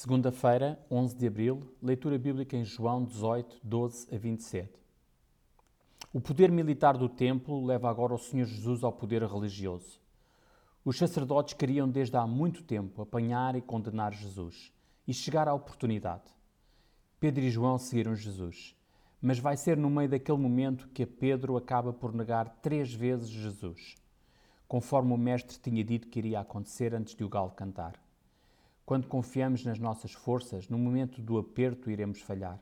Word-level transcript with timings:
Segunda-feira, 0.00 0.78
11 0.88 1.16
de 1.16 1.26
abril, 1.26 1.74
leitura 1.82 2.16
bíblica 2.16 2.56
em 2.56 2.64
João 2.64 3.02
18, 3.02 3.58
12 3.64 4.14
a 4.14 4.16
27. 4.16 4.72
O 6.12 6.20
poder 6.20 6.52
militar 6.52 6.96
do 6.96 7.08
templo 7.08 7.66
leva 7.66 7.90
agora 7.90 8.14
o 8.14 8.18
Senhor 8.18 8.46
Jesus 8.46 8.84
ao 8.84 8.92
poder 8.92 9.24
religioso. 9.24 10.00
Os 10.84 10.96
sacerdotes 10.96 11.54
queriam 11.54 11.88
desde 11.88 12.16
há 12.16 12.24
muito 12.28 12.62
tempo 12.62 13.02
apanhar 13.02 13.56
e 13.56 13.60
condenar 13.60 14.14
Jesus 14.14 14.72
e 15.04 15.12
chegar 15.12 15.48
à 15.48 15.52
oportunidade. 15.52 16.32
Pedro 17.18 17.42
e 17.42 17.50
João 17.50 17.76
seguiram 17.76 18.14
Jesus, 18.14 18.76
mas 19.20 19.40
vai 19.40 19.56
ser 19.56 19.76
no 19.76 19.90
meio 19.90 20.10
daquele 20.10 20.38
momento 20.38 20.86
que 20.90 21.04
Pedro 21.04 21.56
acaba 21.56 21.92
por 21.92 22.14
negar 22.14 22.48
três 22.62 22.94
vezes 22.94 23.28
Jesus, 23.28 23.96
conforme 24.68 25.12
o 25.12 25.18
Mestre 25.18 25.58
tinha 25.58 25.82
dito 25.82 26.06
que 26.06 26.20
iria 26.20 26.38
acontecer 26.38 26.94
antes 26.94 27.16
de 27.16 27.24
o 27.24 27.28
galo 27.28 27.50
cantar. 27.50 28.00
Quando 28.88 29.06
confiamos 29.06 29.66
nas 29.66 29.78
nossas 29.78 30.14
forças, 30.14 30.66
no 30.66 30.78
momento 30.78 31.20
do 31.20 31.36
aperto 31.36 31.90
iremos 31.90 32.22
falhar. 32.22 32.58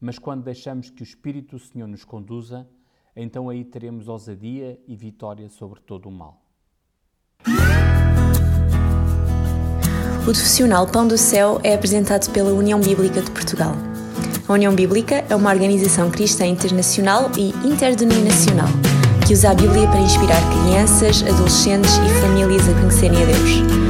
Mas 0.00 0.18
quando 0.18 0.42
deixamos 0.42 0.88
que 0.88 1.02
o 1.02 1.04
Espírito 1.04 1.58
do 1.58 1.62
Senhor 1.62 1.86
nos 1.86 2.02
conduza, 2.02 2.66
então 3.14 3.50
aí 3.50 3.62
teremos 3.62 4.08
ousadia 4.08 4.80
e 4.88 4.96
vitória 4.96 5.50
sobre 5.50 5.78
todo 5.80 6.08
o 6.08 6.10
mal. 6.10 6.40
O 10.22 10.24
profissional 10.24 10.86
Pão 10.86 11.06
do 11.06 11.18
Céu 11.18 11.60
é 11.62 11.74
apresentado 11.74 12.32
pela 12.32 12.54
União 12.54 12.80
Bíblica 12.80 13.20
de 13.20 13.30
Portugal. 13.30 13.74
A 14.48 14.52
União 14.54 14.74
Bíblica 14.74 15.16
é 15.28 15.36
uma 15.36 15.50
organização 15.50 16.10
cristã 16.10 16.46
internacional 16.46 17.30
e 17.36 17.50
interdenominacional 17.68 18.68
que 19.26 19.34
usa 19.34 19.50
a 19.50 19.54
Bíblia 19.54 19.86
para 19.88 20.00
inspirar 20.00 20.40
crianças, 20.50 21.22
adolescentes 21.22 21.98
e 21.98 22.20
famílias 22.22 22.66
a 22.66 22.72
conhecerem 22.80 23.22
a 23.22 23.26
Deus. 23.26 23.89